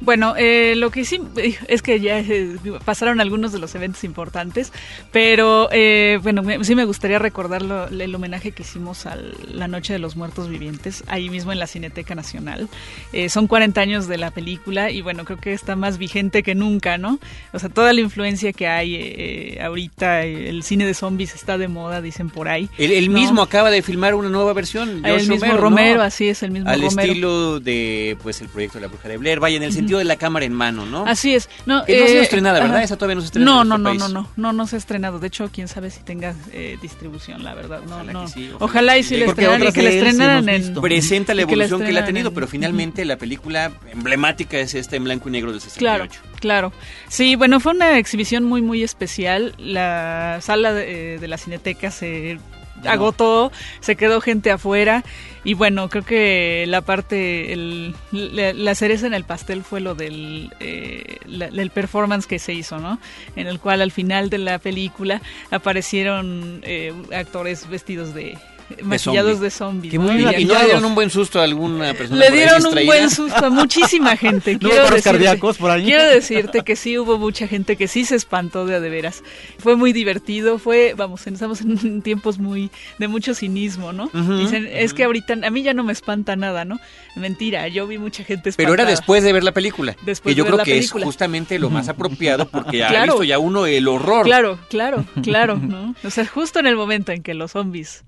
Bueno, 0.00 0.34
eh, 0.36 0.74
lo 0.76 0.90
que 0.90 1.04
sí 1.04 1.20
es 1.68 1.82
que 1.82 2.00
ya 2.00 2.18
eh, 2.18 2.56
pasaron 2.84 3.20
algunos 3.20 3.52
de 3.52 3.58
los 3.58 3.74
eventos 3.74 4.04
importantes, 4.04 4.72
pero 5.12 5.68
eh, 5.72 6.18
bueno, 6.22 6.42
me, 6.42 6.62
sí 6.64 6.74
me 6.74 6.84
gustaría 6.84 7.18
recordar 7.18 7.62
lo, 7.62 7.88
el 7.88 8.14
homenaje 8.14 8.52
que 8.52 8.62
hicimos 8.62 9.06
a 9.06 9.16
la 9.52 9.68
Noche 9.68 9.92
de 9.92 9.98
los 9.98 10.16
Muertos 10.16 10.48
Vivientes, 10.48 11.04
ahí 11.06 11.30
mismo 11.30 11.52
en 11.52 11.58
la 11.58 11.66
Cineteca 11.66 12.14
Nacional. 12.14 12.68
Eh, 13.12 13.28
son 13.28 13.46
40 13.46 13.80
años 13.80 14.08
de 14.08 14.18
la 14.18 14.30
película 14.30 14.90
y 14.90 15.00
bueno, 15.02 15.24
creo 15.24 15.38
que 15.38 15.52
está 15.52 15.76
más 15.76 15.98
vigente 15.98 16.42
que 16.42 16.54
nunca, 16.54 16.98
¿no? 16.98 17.18
O 17.52 17.58
sea, 17.58 17.68
toda 17.68 17.92
la 17.92 18.00
influencia 18.00 18.52
que 18.52 18.66
hay 18.66 18.94
eh, 18.96 19.58
ahorita, 19.62 20.22
el 20.22 20.62
cine 20.62 20.86
de 20.86 20.94
zombies 20.94 21.34
está 21.34 21.58
de 21.58 21.68
moda, 21.68 22.00
dicen 22.00 22.30
por 22.30 22.48
ahí. 22.48 22.68
El, 22.78 22.92
el 22.92 23.12
¿no? 23.12 23.18
mismo 23.18 23.42
acaba 23.42 23.70
de 23.70 23.82
filmar 23.82 24.14
una 24.14 24.28
nueva 24.28 24.52
versión, 24.52 25.04
El 25.04 25.28
mismo 25.28 25.56
Romero, 25.56 25.98
¿no? 25.98 26.02
así 26.04 26.28
es, 26.28 26.42
el 26.42 26.50
mismo 26.50 26.68
Al 26.68 26.80
Romero. 26.82 27.12
estilo 27.12 27.60
de, 27.60 28.16
pues, 28.22 28.40
el 28.40 28.48
proyecto 28.48 28.78
de 28.78 28.82
la 28.82 28.88
Bruja 28.88 29.08
de 29.08 29.16
Blair, 29.16 29.40
vaya, 29.40 29.56
en 29.56 29.62
el 29.62 29.72
sentido 29.84 29.98
de 29.98 30.04
la 30.04 30.16
cámara 30.16 30.44
en 30.44 30.52
mano, 30.52 30.86
¿no? 30.86 31.04
Así 31.06 31.34
es. 31.34 31.48
No, 31.66 31.84
Que 31.84 31.98
no 31.98 32.04
ha 32.04 32.08
sido 32.08 32.20
eh, 32.20 32.24
estrenada, 32.24 32.60
¿verdad? 32.60 32.76
ajá. 32.76 32.84
Esa 32.84 32.96
todavía 32.96 33.14
no 33.16 33.20
se 33.20 33.26
estrena 33.26 33.44
No, 33.46 33.64
no, 33.64 33.78
no, 33.78 33.94
no, 33.94 34.08
no, 34.08 34.28
no, 34.36 34.52
no 34.52 34.66
se 34.66 34.76
ha 34.76 34.78
estrenado. 34.78 35.18
De 35.18 35.26
hecho, 35.28 35.50
quién 35.52 35.68
sabe 35.68 35.90
si 35.90 36.00
tenga 36.02 36.34
eh, 36.52 36.78
distribución, 36.82 37.44
la 37.44 37.54
verdad. 37.54 37.80
No, 37.88 37.94
Ojalá 37.96 38.12
no. 38.12 38.22
que 38.24 38.28
sí, 38.32 38.50
ojalá, 38.54 38.64
ojalá 38.64 38.98
y 38.98 39.02
si 39.02 39.08
sí. 39.10 39.16
le 39.16 39.26
estrenaran 39.26 39.62
y 39.62 39.72
que 39.72 39.80
sí 39.80 39.86
estrenaran 39.86 40.48
en. 40.48 40.74
Presenta 40.74 41.34
la 41.34 41.42
evolución 41.42 41.80
que, 41.82 41.90
él 41.90 41.98
ha 41.98 42.04
tenido, 42.04 42.28
en- 42.28 42.34
pero 42.34 42.46
finalmente 42.48 43.04
la 43.04 43.16
película 43.16 43.72
emblemática 43.92 44.58
es 44.58 44.74
esta 44.74 44.96
en 44.96 45.04
blanco 45.04 45.28
y 45.28 45.32
negro 45.32 45.50
del 45.52 45.60
68. 45.60 45.78
Claro, 46.20 46.30
claro. 46.40 46.72
Sí, 47.08 47.36
bueno, 47.36 47.60
fue 47.60 47.72
una 47.72 47.98
exhibición 47.98 48.44
muy, 48.44 48.62
muy 48.62 48.82
especial. 48.82 49.54
La 49.58 50.38
sala 50.40 50.72
de, 50.72 51.14
eh, 51.14 51.18
de 51.18 51.28
la 51.28 51.38
Cineteca 51.38 51.90
se 51.90 52.38
agotó, 52.86 53.52
se 53.80 53.96
quedó 53.96 54.20
gente 54.20 54.50
afuera. 54.50 55.04
Y 55.46 55.52
bueno, 55.54 55.90
creo 55.90 56.04
que 56.04 56.64
la 56.68 56.80
parte, 56.80 57.52
el, 57.52 57.94
la, 58.12 58.74
cereza 58.74 59.06
en 59.06 59.12
el 59.14 59.24
pastel 59.24 59.62
fue 59.62 59.80
lo 59.80 59.94
del 59.94 60.50
eh, 60.60 61.18
la- 61.26 61.46
el 61.48 61.70
performance 61.70 62.26
que 62.26 62.38
se 62.38 62.54
hizo, 62.54 62.78
¿no? 62.78 62.98
En 63.36 63.46
el 63.46 63.60
cual 63.60 63.82
al 63.82 63.90
final 63.92 64.30
de 64.30 64.38
la 64.38 64.58
película 64.58 65.20
aparecieron 65.50 66.60
eh, 66.64 66.92
actores 67.14 67.68
vestidos 67.68 68.14
de 68.14 68.38
maquillados 68.82 69.40
de 69.40 69.50
zombies. 69.50 69.92
Que 69.92 69.98
¿no? 69.98 70.04
muy 70.04 70.14
Y 70.14 70.16
bien. 70.18 70.40
¿Y 70.40 70.44
no 70.44 70.54
le 70.54 70.64
dieron 70.64 70.84
un 70.84 70.94
buen 70.94 71.10
susto 71.10 71.40
a 71.40 71.44
alguna 71.44 71.94
persona 71.94 72.20
Le 72.20 72.30
dieron 72.30 72.66
un 72.66 72.86
buen 72.86 73.10
susto 73.10 73.46
a 73.46 73.50
muchísima 73.50 74.16
gente. 74.16 74.54
¿No 74.54 74.58
quiero 74.60 74.74
paros 74.76 74.90
decirte. 74.90 75.10
cardíacos 75.10 75.58
por 75.58 75.70
ahí? 75.70 75.84
Quiero 75.84 76.04
decirte 76.04 76.62
que 76.62 76.76
sí 76.76 76.98
hubo 76.98 77.18
mucha 77.18 77.46
gente 77.48 77.76
que 77.76 77.88
sí 77.88 78.04
se 78.04 78.16
espantó 78.16 78.66
de 78.66 78.74
a 78.76 78.80
de 78.80 78.88
veras. 78.90 79.22
Fue 79.58 79.76
muy 79.76 79.92
divertido, 79.92 80.58
fue, 80.58 80.94
vamos, 80.96 81.26
estamos 81.26 81.60
en 81.62 82.02
tiempos 82.02 82.38
muy 82.38 82.70
de 82.98 83.08
mucho 83.08 83.34
cinismo, 83.34 83.92
¿no? 83.92 84.10
Dicen, 84.12 84.68
es 84.70 84.94
que 84.94 85.04
ahorita 85.04 85.34
a 85.42 85.50
mí 85.50 85.62
ya 85.62 85.74
no 85.74 85.84
me 85.84 85.92
espanta 85.92 86.36
nada, 86.36 86.64
¿no? 86.64 86.78
Mentira, 87.16 87.68
yo 87.68 87.86
vi 87.86 87.98
mucha 87.98 88.24
gente 88.24 88.50
espantada. 88.50 88.74
Pero 88.76 88.82
era 88.82 88.90
después 88.90 89.22
de 89.22 89.32
ver 89.32 89.44
la 89.44 89.52
película. 89.52 89.96
Después 90.02 90.34
que 90.34 90.38
yo 90.38 90.44
de 90.44 90.50
ver 90.50 90.54
creo 90.54 90.58
la 90.58 90.64
que 90.64 90.72
película. 90.72 91.02
es 91.02 91.06
justamente 91.06 91.58
lo 91.58 91.70
más 91.70 91.88
apropiado 91.88 92.48
porque 92.48 92.82
ha 92.84 92.88
Claro. 92.88 93.12
visto 93.14 93.24
ya 93.24 93.38
uno 93.38 93.66
el 93.66 93.86
horror. 93.88 94.24
Claro, 94.24 94.58
claro, 94.68 95.04
claro, 95.22 95.56
¿no? 95.62 95.94
O 96.04 96.10
sea, 96.10 96.26
justo 96.26 96.58
en 96.58 96.66
el 96.66 96.76
momento 96.76 97.12
en 97.12 97.22
que 97.22 97.34
los 97.34 97.52
zombies 97.52 98.04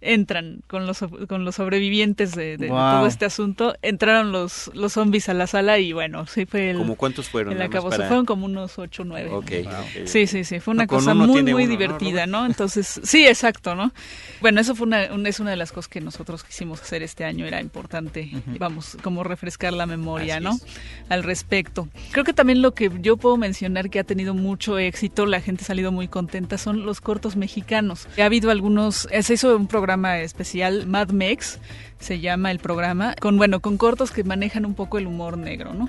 entran 0.00 0.60
con 0.68 0.86
los 0.86 0.98
con 1.28 1.44
los 1.44 1.56
sobrevivientes 1.56 2.34
de, 2.34 2.56
de- 2.56 2.66
de 2.66 2.68
Wow. 2.68 2.90
todo 2.90 3.06
este 3.06 3.24
asunto, 3.24 3.74
entraron 3.82 4.30
los 4.32 4.70
los 4.74 4.92
zombies 4.92 5.28
a 5.28 5.34
la 5.34 5.46
sala 5.46 5.78
y 5.78 5.92
bueno, 5.92 6.26
sí 6.26 6.46
fue 6.46 6.70
el 6.70 6.78
¿Como 6.78 6.96
cuántos 6.96 7.28
fueron? 7.28 7.60
el 7.60 7.68
para- 7.70 7.82
Fueron 8.08 8.24
como 8.26 8.44
unos 8.46 8.78
ocho 8.78 9.02
o 9.02 9.04
nueve. 9.04 9.30
Ok, 9.32 9.50
ok. 9.66 10.06
Sí, 10.06 10.26
sí, 10.26 10.44
sí, 10.44 10.60
fue 10.60 10.74
una 10.74 10.84
No, 10.84 10.88
cosa 10.88 11.14
muy, 11.14 11.42
muy 11.42 11.52
uno, 11.52 11.60
¿no, 11.62 11.66
divertida? 11.68 12.26
¿no? 12.26 12.46
Entonces, 12.46 13.00
sí, 13.02 13.26
exacto, 13.26 13.74
¿no? 13.74 13.92
Bueno, 14.40 14.60
eso 14.60 14.74
fue 14.74 14.86
una, 14.86 15.12
un- 15.12 15.26
es 15.26 15.40
una 15.40 15.50
de 15.50 15.56
las 15.56 15.72
cosas 15.72 15.88
que 15.88 16.00
nosotros 16.00 16.44
quisimos 16.44 16.80
hacer 16.80 17.02
este 17.02 17.24
año, 17.24 17.46
era 17.46 17.60
importante, 17.60 18.30
vamos, 18.58 18.96
como 19.02 19.24
refrescar 19.24 19.72
la 19.72 19.86
memoria, 19.86 20.36
Así 20.36 20.44
¿no? 20.44 20.50
es. 20.52 20.64
Al 21.08 21.22
respecto. 21.24 21.88
Creo 22.12 22.24
que 22.24 22.32
también 22.32 22.62
lo 22.62 22.74
que 22.74 22.90
yo 23.00 23.16
puedo 23.16 23.36
mencionar 23.36 23.90
que 23.90 23.98
ha 23.98 24.04
tenido 24.04 24.34
mucho 24.34 24.78
éxito, 24.78 25.26
la 25.26 25.40
gente 25.40 25.64
ha 25.64 25.66
salido 25.66 25.90
muy 25.90 26.06
contenta, 26.08 26.58
son 26.58 26.84
los 26.86 27.00
cortos 27.00 27.34
mexicanos. 27.36 28.06
Ha 28.18 28.24
habido 28.24 28.50
algunos, 28.50 29.08
se 29.22 29.34
hizo 29.34 29.56
un 29.56 29.66
programa 29.66 29.87
especial, 30.22 30.86
Mad 30.86 31.10
Mex, 31.10 31.58
se 31.98 32.20
llama 32.20 32.50
el 32.50 32.58
programa, 32.58 33.14
con, 33.20 33.36
bueno, 33.38 33.60
con 33.60 33.76
cortos 33.76 34.10
que 34.10 34.22
manejan 34.24 34.64
un 34.66 34.74
poco 34.74 34.98
el 34.98 35.06
humor 35.06 35.36
negro, 35.38 35.74
¿no? 35.74 35.84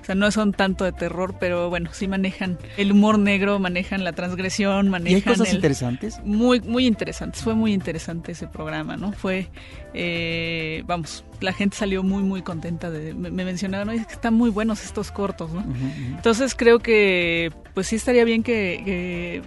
O 0.00 0.04
sea, 0.04 0.16
no 0.16 0.30
son 0.32 0.52
tanto 0.52 0.84
de 0.84 0.90
terror, 0.90 1.36
pero 1.38 1.70
bueno, 1.70 1.90
sí 1.92 2.08
manejan 2.08 2.58
el 2.76 2.90
humor 2.90 3.20
negro, 3.20 3.60
manejan 3.60 4.02
la 4.02 4.12
transgresión, 4.12 4.86
¿Y 4.86 4.90
manejan 4.90 5.14
hay 5.16 5.22
cosas 5.22 5.48
el- 5.50 5.54
interesantes? 5.56 6.20
muy 6.24 6.60
muy 6.60 6.86
interesantes 6.86 7.40
fue 7.42 7.54
muy 7.54 7.72
interesante 7.72 8.32
ese 8.32 8.48
programa 8.48 8.96
no 8.96 9.12
fue 9.12 9.46
eh, 9.94 10.82
vamos 10.86 11.24
la 11.42 11.52
gente 11.52 11.76
salió 11.76 12.02
muy 12.02 12.22
muy 12.22 12.42
contenta 12.42 12.90
de 12.90 13.14
me, 13.14 13.30
me 13.30 13.44
mencionaron 13.44 13.88
"Oye, 13.90 14.00
es 14.00 14.06
que 14.06 14.14
están 14.14 14.34
muy 14.34 14.50
buenos 14.50 14.84
estos 14.84 15.10
cortos 15.10 15.52
no 15.52 15.64
entonces 16.16 16.54
creo 16.54 16.78
que 16.78 17.52
pues 17.74 17.86
sí 17.88 17.96
estaría 17.96 18.24
bien 18.24 18.42
que, 18.42 18.82
que 18.84 19.42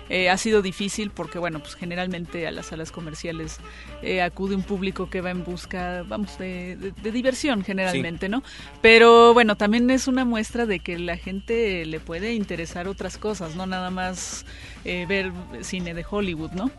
Eh, 0.09 0.29
ha 0.29 0.37
sido 0.37 0.61
difícil 0.61 1.09
porque, 1.09 1.39
bueno, 1.39 1.59
pues 1.59 1.75
generalmente 1.75 2.45
a 2.47 2.51
las 2.51 2.67
salas 2.67 2.91
comerciales 2.91 3.57
eh, 4.03 4.21
acude 4.21 4.55
un 4.55 4.61
público 4.63 5.09
que 5.09 5.21
va 5.21 5.31
en 5.31 5.43
busca, 5.43 6.03
vamos, 6.03 6.37
de, 6.37 6.75
de- 6.75 6.91
de 6.91 7.11
diversión 7.11 7.63
generalmente, 7.63 8.29
¿no? 8.29 8.43
Pero 8.81 9.33
bueno, 9.33 9.55
también 9.57 9.89
es 9.89 10.07
una 10.07 10.23
muestra 10.23 10.65
de 10.67 10.79
que 10.79 10.99
la 10.99 11.17
gente 11.17 11.85
le 11.85 11.99
puede 11.99 12.33
interesar 12.35 12.87
otras 12.87 13.17
cosas, 13.17 13.55
no 13.55 13.65
nada 13.65 13.89
más 13.89 14.45
eh, 14.85 15.05
ver 15.07 15.31
cine 15.61 15.93
de 15.95 16.05
Hollywood, 16.07 16.51
¿no? 16.51 16.69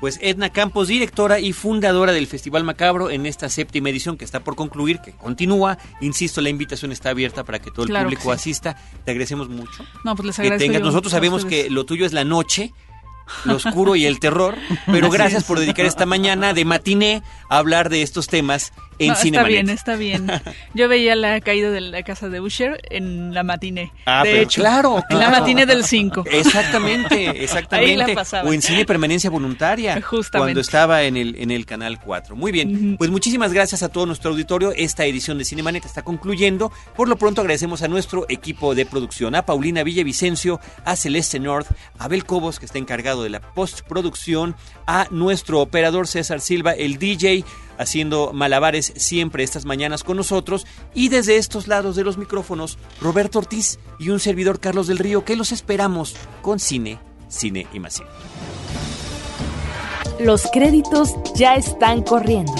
Pues 0.00 0.18
Edna 0.22 0.48
Campos, 0.50 0.88
directora 0.88 1.40
y 1.40 1.52
fundadora 1.52 2.12
del 2.12 2.26
Festival 2.26 2.64
Macabro 2.64 3.10
en 3.10 3.26
esta 3.26 3.50
séptima 3.50 3.90
edición 3.90 4.16
que 4.16 4.24
está 4.24 4.40
por 4.40 4.56
concluir, 4.56 4.98
que 5.00 5.12
continúa. 5.12 5.76
Insisto, 6.00 6.40
la 6.40 6.48
invitación 6.48 6.90
está 6.90 7.10
abierta 7.10 7.44
para 7.44 7.58
que 7.58 7.70
todo 7.70 7.82
el 7.82 7.90
Claro 7.90 8.08
que 8.08 8.16
público 8.16 8.32
sí. 8.32 8.40
asista. 8.40 8.76
Te 9.04 9.10
agradecemos 9.10 9.50
mucho. 9.50 9.84
No, 10.04 10.16
pues 10.16 10.26
les 10.26 10.36
que 10.36 10.42
agradezco 10.42 10.64
tengas. 10.64 10.80
yo 10.80 10.86
Nosotros 10.86 11.10
sabemos 11.12 11.44
ustedes. 11.44 11.64
que 11.64 11.70
lo 11.70 11.84
tuyo 11.84 12.06
es 12.06 12.14
la 12.14 12.24
noche, 12.24 12.72
lo 13.44 13.56
oscuro 13.56 13.94
y 13.94 14.06
el 14.06 14.18
terror, 14.20 14.56
pero 14.86 15.10
gracias 15.10 15.44
por 15.44 15.58
dedicar 15.60 15.84
esta 15.84 16.06
mañana 16.06 16.54
de 16.54 16.64
matiné 16.64 17.22
a 17.50 17.58
hablar 17.58 17.90
de 17.90 18.00
estos 18.00 18.26
temas 18.26 18.72
en 19.00 19.08
No, 19.08 19.14
está 19.14 19.42
bien, 19.44 19.68
está 19.70 19.96
bien. 19.96 20.30
Yo 20.74 20.88
veía 20.88 21.16
la 21.16 21.40
caída 21.40 21.70
de 21.70 21.80
la 21.80 22.02
casa 22.02 22.28
de 22.28 22.40
Usher 22.40 22.80
en 22.90 23.32
la 23.32 23.42
matiné. 23.42 23.92
Ah, 24.04 24.22
de 24.22 24.30
pero 24.30 24.42
hecho, 24.42 24.60
claro, 24.60 24.96
en 25.08 25.18
la 25.18 25.26
claro. 25.26 25.40
matiné 25.40 25.66
del 25.66 25.84
5. 25.84 26.24
Exactamente, 26.30 27.42
exactamente. 27.42 27.90
Ahí 27.90 27.96
la 27.96 28.14
pasaba. 28.14 28.48
O 28.48 28.52
en 28.52 28.60
cine 28.62 28.84
permanencia 28.84 29.30
voluntaria. 29.30 30.00
Justamente. 30.02 30.38
Cuando 30.38 30.60
estaba 30.60 31.02
en 31.04 31.16
el, 31.16 31.36
en 31.36 31.50
el 31.50 31.64
canal 31.66 31.98
4. 32.00 32.36
Muy 32.36 32.52
bien. 32.52 32.96
Pues 32.98 33.10
muchísimas 33.10 33.52
gracias 33.52 33.82
a 33.82 33.88
todo 33.88 34.06
nuestro 34.06 34.30
auditorio. 34.30 34.72
Esta 34.76 35.04
edición 35.06 35.38
de 35.38 35.44
Cinemanet 35.44 35.84
está 35.84 36.02
concluyendo. 36.02 36.70
Por 36.94 37.08
lo 37.08 37.16
pronto 37.16 37.40
agradecemos 37.40 37.82
a 37.82 37.88
nuestro 37.88 38.26
equipo 38.28 38.74
de 38.74 38.84
producción, 38.84 39.34
a 39.34 39.46
Paulina 39.46 39.82
Villavicencio, 39.82 40.60
a 40.84 40.96
Celeste 40.96 41.40
North, 41.40 41.68
a 41.98 42.04
Abel 42.04 42.24
Cobos, 42.24 42.58
que 42.58 42.66
está 42.66 42.78
encargado 42.78 43.22
de 43.22 43.30
la 43.30 43.40
postproducción, 43.40 44.56
a 44.86 45.06
nuestro 45.10 45.60
operador 45.60 46.06
César 46.06 46.40
Silva, 46.40 46.72
el 46.72 46.98
DJ, 46.98 47.44
haciendo 47.80 48.32
malabares 48.32 48.92
siempre 48.96 49.42
estas 49.42 49.64
mañanas 49.64 50.04
con 50.04 50.16
nosotros. 50.16 50.66
Y 50.94 51.08
desde 51.08 51.36
estos 51.36 51.66
lados 51.66 51.96
de 51.96 52.04
los 52.04 52.18
micrófonos, 52.18 52.78
Roberto 53.00 53.38
Ortiz 53.38 53.78
y 53.98 54.10
un 54.10 54.20
servidor 54.20 54.60
Carlos 54.60 54.86
del 54.86 54.98
Río, 54.98 55.24
que 55.24 55.36
los 55.36 55.50
esperamos 55.50 56.14
con 56.42 56.60
cine, 56.60 56.98
cine 57.28 57.66
y 57.72 57.80
más 57.80 57.94
cine. 57.94 58.08
Los 60.20 60.46
créditos 60.52 61.14
ya 61.34 61.54
están 61.54 62.02
corriendo. 62.02 62.52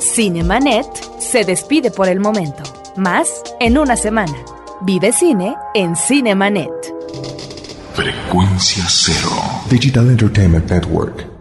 Cinemanet 0.00 0.86
se 1.20 1.44
despide 1.44 1.90
por 1.90 2.08
el 2.08 2.18
momento. 2.18 2.62
Más 2.96 3.28
en 3.60 3.76
una 3.76 3.96
semana. 3.96 4.34
Vive 4.80 5.12
cine 5.12 5.54
en 5.74 5.94
Cinemanet. 5.94 6.70
Frecuencia 7.94 8.84
cero. 8.88 9.30
Digital 9.68 10.08
Entertainment 10.08 10.70
Network. 10.70 11.31